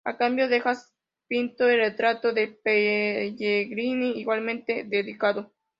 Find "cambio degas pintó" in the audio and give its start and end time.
0.17-1.69